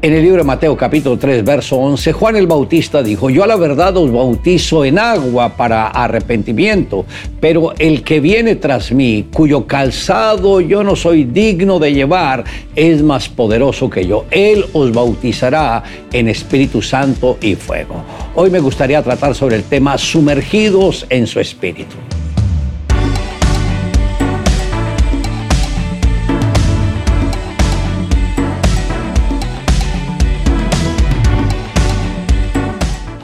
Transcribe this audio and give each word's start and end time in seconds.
En 0.00 0.12
el 0.12 0.22
libro 0.22 0.38
de 0.38 0.44
Mateo 0.44 0.76
capítulo 0.76 1.18
3, 1.18 1.44
verso 1.44 1.76
11, 1.76 2.12
Juan 2.12 2.36
el 2.36 2.46
Bautista 2.46 3.02
dijo, 3.02 3.30
yo 3.30 3.42
a 3.42 3.48
la 3.48 3.56
verdad 3.56 3.96
os 3.96 4.12
bautizo 4.12 4.84
en 4.84 4.96
agua 4.96 5.56
para 5.56 5.88
arrepentimiento, 5.88 7.04
pero 7.40 7.72
el 7.80 8.04
que 8.04 8.20
viene 8.20 8.54
tras 8.54 8.92
mí, 8.92 9.26
cuyo 9.32 9.66
calzado 9.66 10.60
yo 10.60 10.84
no 10.84 10.94
soy 10.94 11.24
digno 11.24 11.80
de 11.80 11.94
llevar, 11.94 12.44
es 12.76 13.02
más 13.02 13.28
poderoso 13.28 13.90
que 13.90 14.06
yo. 14.06 14.24
Él 14.30 14.66
os 14.72 14.92
bautizará 14.92 15.82
en 16.12 16.28
Espíritu 16.28 16.80
Santo 16.80 17.36
y 17.40 17.56
fuego. 17.56 17.96
Hoy 18.36 18.50
me 18.50 18.60
gustaría 18.60 19.02
tratar 19.02 19.34
sobre 19.34 19.56
el 19.56 19.64
tema 19.64 19.98
sumergidos 19.98 21.06
en 21.10 21.26
su 21.26 21.40
Espíritu. 21.40 21.96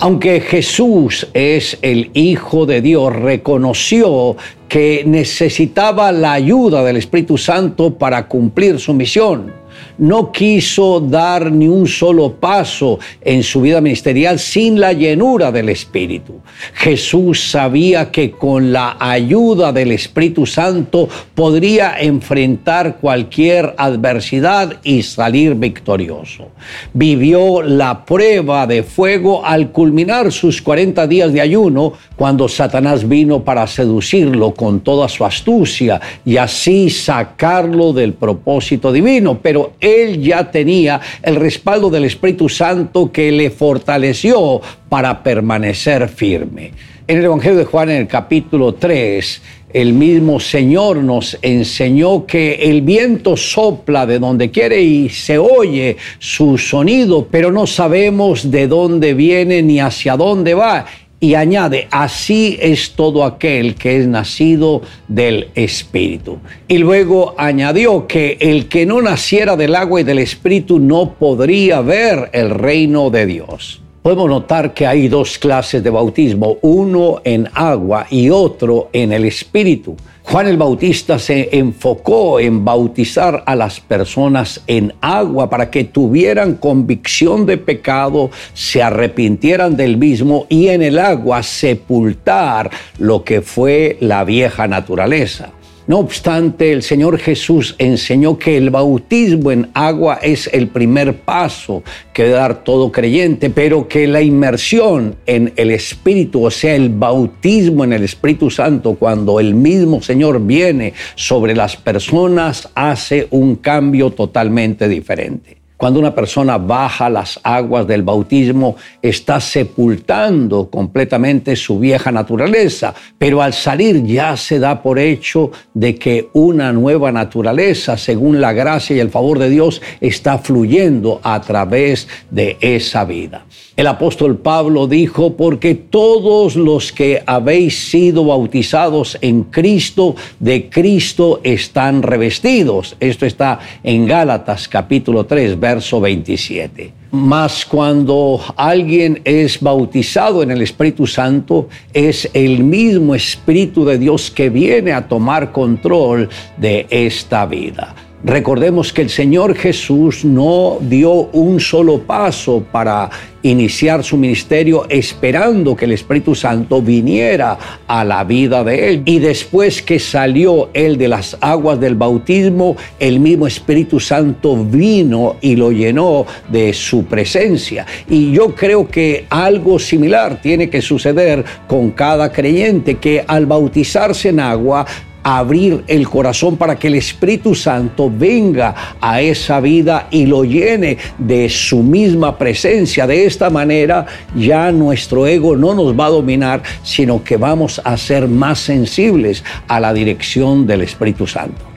Aunque 0.04 0.42
Jesús 0.42 1.26
es 1.32 1.78
el 1.80 2.10
Hijo 2.12 2.66
de 2.66 2.82
Dios, 2.82 3.10
reconoció 3.10 4.36
que 4.68 5.02
necesitaba 5.06 6.12
la 6.12 6.34
ayuda 6.34 6.84
del 6.84 6.98
Espíritu 6.98 7.38
Santo 7.38 7.94
para 7.94 8.28
cumplir 8.28 8.78
su 8.78 8.92
misión 8.92 9.63
no 9.98 10.32
quiso 10.32 11.00
dar 11.00 11.50
ni 11.50 11.68
un 11.68 11.86
solo 11.86 12.32
paso 12.32 12.98
en 13.20 13.42
su 13.42 13.60
vida 13.60 13.80
ministerial 13.80 14.38
sin 14.38 14.80
la 14.80 14.92
llenura 14.92 15.52
del 15.52 15.68
Espíritu. 15.68 16.40
Jesús 16.74 17.50
sabía 17.50 18.10
que 18.10 18.30
con 18.30 18.72
la 18.72 18.96
ayuda 18.98 19.72
del 19.72 19.92
Espíritu 19.92 20.46
Santo 20.46 21.08
podría 21.34 22.00
enfrentar 22.00 22.96
cualquier 23.00 23.74
adversidad 23.76 24.80
y 24.82 25.02
salir 25.02 25.54
victorioso. 25.54 26.48
Vivió 26.92 27.62
la 27.62 28.04
prueba 28.04 28.66
de 28.66 28.82
fuego 28.82 29.44
al 29.44 29.70
culminar 29.70 30.32
sus 30.32 30.62
40 30.62 31.06
días 31.06 31.32
de 31.32 31.40
ayuno 31.40 31.92
cuando 32.16 32.48
Satanás 32.48 33.08
vino 33.08 33.44
para 33.44 33.66
seducirlo 33.66 34.52
con 34.52 34.80
toda 34.80 35.08
su 35.08 35.24
astucia 35.24 36.00
y 36.24 36.36
así 36.36 36.90
sacarlo 36.90 37.92
del 37.92 38.14
propósito 38.14 38.92
divino. 38.92 39.38
Pero 39.42 39.72
él 39.80 40.22
ya 40.22 40.50
tenía 40.50 41.00
el 41.22 41.36
respaldo 41.36 41.90
del 41.90 42.04
Espíritu 42.04 42.48
Santo 42.48 43.10
que 43.12 43.30
le 43.32 43.50
fortaleció 43.50 44.60
para 44.88 45.22
permanecer 45.22 46.08
firme. 46.08 46.72
En 47.06 47.18
el 47.18 47.24
Evangelio 47.26 47.58
de 47.58 47.64
Juan, 47.64 47.90
en 47.90 47.96
el 47.98 48.06
capítulo 48.06 48.74
3, 48.74 49.42
el 49.74 49.92
mismo 49.92 50.38
Señor 50.38 50.98
nos 50.98 51.36
enseñó 51.42 52.24
que 52.26 52.54
el 52.54 52.80
viento 52.82 53.36
sopla 53.36 54.06
de 54.06 54.20
donde 54.20 54.50
quiere 54.50 54.80
y 54.80 55.08
se 55.08 55.36
oye 55.36 55.96
su 56.20 56.56
sonido, 56.56 57.26
pero 57.28 57.50
no 57.50 57.66
sabemos 57.66 58.50
de 58.52 58.68
dónde 58.68 59.14
viene 59.14 59.62
ni 59.62 59.80
hacia 59.80 60.16
dónde 60.16 60.54
va 60.54 60.86
y 61.24 61.34
añade, 61.36 61.88
así 61.90 62.58
es 62.60 62.90
todo 62.90 63.24
aquel 63.24 63.76
que 63.76 63.96
es 63.96 64.06
nacido 64.06 64.82
del 65.08 65.48
Espíritu. 65.54 66.36
Y 66.68 66.76
luego 66.76 67.34
añadió 67.38 68.06
que 68.06 68.36
el 68.40 68.68
que 68.68 68.84
no 68.84 69.00
naciera 69.00 69.56
del 69.56 69.74
agua 69.74 70.02
y 70.02 70.04
del 70.04 70.18
Espíritu 70.18 70.78
no 70.78 71.14
podría 71.14 71.80
ver 71.80 72.28
el 72.34 72.50
reino 72.50 73.08
de 73.08 73.24
Dios. 73.24 73.80
Podemos 74.02 74.28
notar 74.28 74.74
que 74.74 74.86
hay 74.86 75.08
dos 75.08 75.38
clases 75.38 75.82
de 75.82 75.88
bautismo, 75.88 76.58
uno 76.60 77.22
en 77.24 77.48
agua 77.54 78.06
y 78.10 78.28
otro 78.28 78.90
en 78.92 79.14
el 79.14 79.24
Espíritu. 79.24 79.96
Juan 80.26 80.46
el 80.48 80.56
Bautista 80.56 81.18
se 81.18 81.50
enfocó 81.52 82.40
en 82.40 82.64
bautizar 82.64 83.44
a 83.46 83.54
las 83.54 83.78
personas 83.78 84.62
en 84.66 84.94
agua 85.02 85.50
para 85.50 85.70
que 85.70 85.84
tuvieran 85.84 86.54
convicción 86.54 87.44
de 87.44 87.58
pecado, 87.58 88.30
se 88.54 88.82
arrepintieran 88.82 89.76
del 89.76 89.98
mismo 89.98 90.46
y 90.48 90.68
en 90.68 90.82
el 90.82 90.98
agua 90.98 91.42
sepultar 91.42 92.70
lo 92.98 93.22
que 93.22 93.42
fue 93.42 93.98
la 94.00 94.24
vieja 94.24 94.66
naturaleza. 94.66 95.50
No 95.86 95.98
obstante, 95.98 96.72
el 96.72 96.82
Señor 96.82 97.18
Jesús 97.18 97.74
enseñó 97.76 98.38
que 98.38 98.56
el 98.56 98.70
bautismo 98.70 99.50
en 99.50 99.68
agua 99.74 100.18
es 100.22 100.48
el 100.52 100.68
primer 100.68 101.18
paso 101.18 101.82
que 102.14 102.28
dar 102.28 102.64
todo 102.64 102.90
creyente, 102.90 103.50
pero 103.50 103.86
que 103.86 104.06
la 104.06 104.22
inmersión 104.22 105.16
en 105.26 105.52
el 105.56 105.70
Espíritu, 105.70 106.46
o 106.46 106.50
sea, 106.50 106.74
el 106.74 106.88
bautismo 106.88 107.84
en 107.84 107.92
el 107.92 108.02
Espíritu 108.02 108.50
Santo, 108.50 108.94
cuando 108.94 109.38
el 109.40 109.54
mismo 109.54 110.00
Señor 110.00 110.40
viene 110.40 110.94
sobre 111.16 111.54
las 111.54 111.76
personas, 111.76 112.70
hace 112.74 113.28
un 113.30 113.56
cambio 113.56 114.10
totalmente 114.10 114.88
diferente. 114.88 115.63
Cuando 115.84 116.00
una 116.00 116.14
persona 116.14 116.56
baja 116.56 117.10
las 117.10 117.38
aguas 117.42 117.86
del 117.86 118.02
bautismo, 118.02 118.74
está 119.02 119.38
sepultando 119.38 120.70
completamente 120.70 121.56
su 121.56 121.78
vieja 121.78 122.10
naturaleza, 122.10 122.94
pero 123.18 123.42
al 123.42 123.52
salir 123.52 124.02
ya 124.02 124.34
se 124.38 124.58
da 124.58 124.82
por 124.82 124.98
hecho 124.98 125.50
de 125.74 125.94
que 125.96 126.30
una 126.32 126.72
nueva 126.72 127.12
naturaleza, 127.12 127.98
según 127.98 128.40
la 128.40 128.54
gracia 128.54 128.96
y 128.96 129.00
el 129.00 129.10
favor 129.10 129.38
de 129.38 129.50
Dios, 129.50 129.82
está 130.00 130.38
fluyendo 130.38 131.20
a 131.22 131.38
través 131.42 132.08
de 132.30 132.56
esa 132.62 133.04
vida. 133.04 133.44
El 133.76 133.88
apóstol 133.88 134.38
Pablo 134.38 134.86
dijo, 134.86 135.36
porque 135.36 135.74
todos 135.74 136.54
los 136.54 136.92
que 136.92 137.24
habéis 137.26 137.90
sido 137.90 138.24
bautizados 138.24 139.18
en 139.20 139.42
Cristo, 139.42 140.14
de 140.38 140.70
Cristo 140.70 141.40
están 141.42 142.04
revestidos. 142.04 142.96
Esto 143.00 143.26
está 143.26 143.58
en 143.82 144.06
Gálatas 144.06 144.68
capítulo 144.68 145.26
3, 145.26 145.58
verso 145.74 146.00
27. 146.00 146.92
Mas 147.10 147.64
cuando 147.64 148.40
alguien 148.56 149.20
es 149.24 149.60
bautizado 149.60 150.42
en 150.42 150.50
el 150.50 150.62
Espíritu 150.62 151.06
Santo, 151.06 151.68
es 151.92 152.28
el 152.32 152.62
mismo 152.62 153.14
Espíritu 153.14 153.84
de 153.84 153.98
Dios 153.98 154.30
que 154.30 154.50
viene 154.50 154.92
a 154.92 155.06
tomar 155.08 155.52
control 155.52 156.28
de 156.56 156.86
esta 156.90 157.46
vida. 157.46 157.94
Recordemos 158.24 158.90
que 158.90 159.02
el 159.02 159.10
Señor 159.10 159.54
Jesús 159.54 160.24
no 160.24 160.78
dio 160.80 161.10
un 161.12 161.60
solo 161.60 161.98
paso 161.98 162.64
para 162.72 163.10
iniciar 163.42 164.02
su 164.02 164.16
ministerio 164.16 164.86
esperando 164.88 165.76
que 165.76 165.84
el 165.84 165.92
Espíritu 165.92 166.34
Santo 166.34 166.80
viniera 166.80 167.58
a 167.86 168.02
la 168.02 168.24
vida 168.24 168.64
de 168.64 168.88
él. 168.88 169.02
Y 169.04 169.18
después 169.18 169.82
que 169.82 169.98
salió 169.98 170.70
él 170.72 170.96
de 170.96 171.08
las 171.08 171.36
aguas 171.42 171.78
del 171.78 171.96
bautismo, 171.96 172.76
el 172.98 173.20
mismo 173.20 173.46
Espíritu 173.46 174.00
Santo 174.00 174.56
vino 174.56 175.36
y 175.42 175.56
lo 175.56 175.70
llenó 175.70 176.24
de 176.48 176.72
su 176.72 177.04
presencia. 177.04 177.84
Y 178.08 178.32
yo 178.32 178.54
creo 178.54 178.88
que 178.88 179.26
algo 179.28 179.78
similar 179.78 180.40
tiene 180.40 180.70
que 180.70 180.80
suceder 180.80 181.44
con 181.68 181.90
cada 181.90 182.32
creyente 182.32 182.94
que 182.94 183.22
al 183.28 183.44
bautizarse 183.44 184.30
en 184.30 184.40
agua 184.40 184.86
abrir 185.24 185.82
el 185.88 186.08
corazón 186.08 186.56
para 186.56 186.76
que 186.76 186.86
el 186.86 186.94
Espíritu 186.94 187.54
Santo 187.54 188.12
venga 188.14 188.74
a 189.00 189.20
esa 189.20 189.58
vida 189.58 190.06
y 190.10 190.26
lo 190.26 190.44
llene 190.44 190.98
de 191.18 191.48
su 191.48 191.82
misma 191.82 192.38
presencia. 192.38 193.06
De 193.06 193.24
esta 193.24 193.50
manera 193.50 194.06
ya 194.36 194.70
nuestro 194.70 195.26
ego 195.26 195.56
no 195.56 195.74
nos 195.74 195.98
va 195.98 196.06
a 196.06 196.10
dominar, 196.10 196.62
sino 196.82 197.24
que 197.24 197.38
vamos 197.38 197.80
a 197.82 197.96
ser 197.96 198.28
más 198.28 198.58
sensibles 198.60 199.42
a 199.66 199.80
la 199.80 199.92
dirección 199.92 200.66
del 200.66 200.82
Espíritu 200.82 201.26
Santo. 201.26 201.74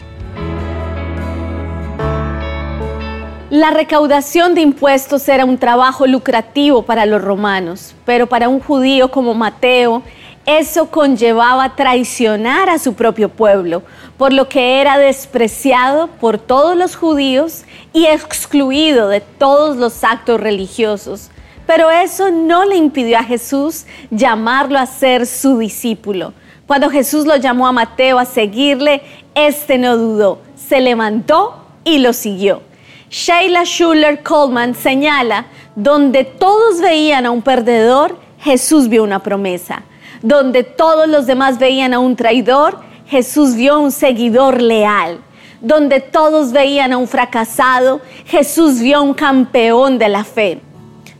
La 3.49 3.71
recaudación 3.71 4.55
de 4.55 4.61
impuestos 4.61 5.27
era 5.29 5.45
un 5.45 5.57
trabajo 5.57 6.05
lucrativo 6.05 6.83
para 6.83 7.05
los 7.05 7.21
romanos, 7.21 7.95
pero 8.05 8.27
para 8.27 8.49
un 8.49 8.59
judío 8.59 9.09
como 9.09 9.33
Mateo, 9.33 10.03
eso 10.47 10.89
conllevaba 10.89 11.75
traicionar 11.75 12.69
a 12.69 12.79
su 12.79 12.93
propio 12.93 13.27
pueblo, 13.27 13.83
por 14.17 14.31
lo 14.31 14.47
que 14.47 14.79
era 14.79 14.97
despreciado 14.97 16.07
por 16.07 16.37
todos 16.37 16.77
los 16.77 16.95
judíos 16.95 17.65
y 17.91 18.05
excluido 18.05 19.09
de 19.09 19.19
todos 19.19 19.75
los 19.75 20.05
actos 20.05 20.39
religiosos. 20.39 21.31
Pero 21.67 21.91
eso 21.91 22.31
no 22.31 22.63
le 22.63 22.77
impidió 22.77 23.19
a 23.19 23.23
Jesús 23.23 23.85
llamarlo 24.09 24.79
a 24.79 24.85
ser 24.85 25.27
su 25.27 25.57
discípulo. 25.57 26.33
Cuando 26.65 26.89
Jesús 26.89 27.25
lo 27.25 27.35
llamó 27.35 27.67
a 27.67 27.73
Mateo 27.73 28.17
a 28.17 28.23
seguirle, 28.23 29.01
este 29.35 29.77
no 29.77 29.97
dudó, 29.97 30.39
se 30.55 30.79
levantó 30.79 31.65
y 31.83 31.97
lo 31.97 32.13
siguió. 32.13 32.61
Sheila 33.09 33.65
Schuller 33.65 34.23
Coleman 34.23 34.75
señala, 34.75 35.47
donde 35.75 36.23
todos 36.23 36.79
veían 36.79 37.25
a 37.25 37.31
un 37.31 37.41
perdedor, 37.41 38.17
Jesús 38.39 38.87
vio 38.87 39.03
una 39.03 39.19
promesa. 39.19 39.83
Donde 40.21 40.63
todos 40.63 41.07
los 41.07 41.25
demás 41.25 41.59
veían 41.59 41.93
a 41.93 41.99
un 41.99 42.15
traidor, 42.15 42.79
Jesús 43.07 43.55
vio 43.55 43.75
a 43.75 43.79
un 43.79 43.91
seguidor 43.91 44.61
leal. 44.61 45.19
Donde 45.61 45.99
todos 45.99 46.51
veían 46.51 46.93
a 46.93 46.97
un 46.97 47.07
fracasado, 47.07 48.01
Jesús 48.25 48.79
vio 48.79 48.97
a 48.97 49.01
un 49.01 49.13
campeón 49.13 49.97
de 49.97 50.09
la 50.09 50.23
fe. 50.23 50.61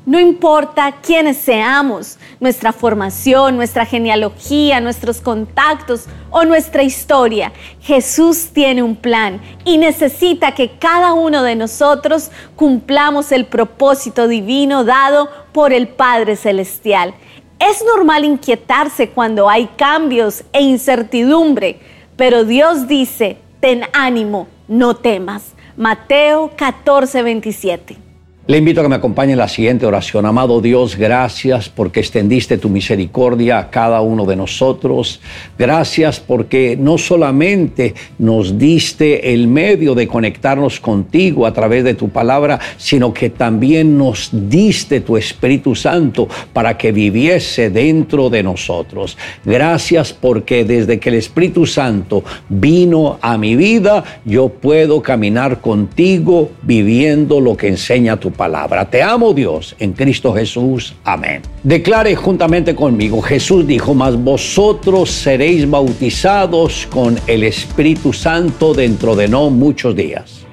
No 0.08 0.22
importa 0.22 0.96
quiénes 1.02 1.36
seamos, 1.36 2.18
nuestra 2.40 2.72
formación, 2.72 3.58
nuestra 3.58 3.86
genealogía, 3.86 4.80
nuestros 4.80 5.20
contactos 5.20 6.06
o 6.30 6.46
nuestra 6.46 6.82
historia, 6.82 7.52
Jesús 7.82 8.52
tiene 8.54 8.82
un 8.84 8.96
plan 8.96 9.42
y 9.66 9.78
necesita 9.78 10.56
que 10.56 10.78
cada 10.78 11.14
uno 11.14 11.44
de 11.44 11.58
nosotros 11.58 12.32
cumplamos 12.56 13.34
el 13.34 13.48
propósito 13.48 14.30
divino 14.30 14.86
dado 14.86 15.30
por 15.52 15.74
el 15.74 15.90
Padre 15.90 16.38
Celestial. 16.38 17.14
Es 17.60 17.84
normal 17.84 18.24
inquietarse 18.24 19.10
cuando 19.10 19.50
hay 19.50 19.68
cambios 19.78 20.44
e 20.54 20.62
incertidumbre, 20.62 21.80
pero 22.16 22.44
Dios 22.44 22.88
dice, 22.88 23.38
ten 23.60 23.84
ánimo, 23.94 24.48
no 24.68 24.96
temas. 24.96 25.54
Mateo 25.76 26.52
14, 26.56 27.24
27. 27.24 28.07
Le 28.50 28.60
invito 28.60 28.80
a 28.80 28.84
que 28.84 28.90
me 28.90 28.96
acompañe 28.96 29.34
en 29.34 29.40
la 29.40 29.50
siguiente 29.50 29.86
oración. 29.86 30.26
Amado 30.26 30.62
Dios, 30.62 30.96
gracias 30.96 31.68
porque 31.68 32.00
extendiste 32.00 32.58
tu 32.58 32.70
misericordia 32.70 33.60
a 33.60 33.70
cada 33.70 34.00
uno 34.00 34.26
de 34.26 34.38
nosotros. 34.38 35.20
Gracias 35.60 36.22
porque 36.22 36.78
no 36.80 36.98
solamente 36.98 37.94
nos 38.18 38.58
diste 38.58 39.34
el 39.34 39.50
medio 39.50 39.96
de 39.96 40.08
conectarnos 40.08 40.80
contigo 40.80 41.46
a 41.46 41.52
través 41.52 41.84
de 41.84 41.94
tu 41.94 42.08
palabra, 42.08 42.58
sino 42.78 43.14
que 43.14 43.30
también 43.30 43.98
nos 43.98 44.30
diste 44.32 45.02
tu 45.02 45.18
Espíritu 45.18 45.76
Santo 45.76 46.30
para 46.54 46.78
que 46.78 46.94
viviese 46.94 47.70
dentro 47.70 48.30
de 48.30 48.44
nosotros. 48.44 49.18
Gracias 49.44 50.14
porque 50.14 50.64
desde 50.64 51.02
que 51.02 51.10
el 51.10 51.16
Espíritu 51.16 51.66
Santo 51.66 52.24
vino 52.48 53.20
a 53.22 53.38
mi 53.38 53.58
vida, 53.58 54.06
yo 54.24 54.48
puedo 54.48 55.02
caminar 55.02 55.60
contigo 55.60 56.52
viviendo 56.62 57.42
lo 57.42 57.58
que 57.58 57.68
enseña 57.68 58.16
tu 58.16 58.37
palabra. 58.38 58.90
Te 58.90 59.02
amo 59.02 59.34
Dios 59.34 59.76
en 59.80 59.92
Cristo 59.92 60.34
Jesús. 60.34 60.96
Amén. 61.04 61.42
Declare 61.64 62.16
juntamente 62.16 62.74
conmigo, 62.74 63.22
Jesús 63.22 63.68
dijo, 63.68 63.94
mas 63.94 64.16
vosotros 64.16 65.10
seréis 65.10 65.70
bautizados 65.70 66.88
con 66.90 67.20
el 67.28 67.44
Espíritu 67.44 68.14
Santo 68.14 68.74
dentro 68.74 69.16
de 69.16 69.28
no 69.28 69.50
muchos 69.50 69.96
días. 69.96 70.47